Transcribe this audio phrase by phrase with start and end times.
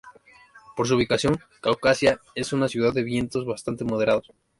[0.75, 4.31] Por su ubicación, Caucasia es una ciudad de vientos bastante moderados.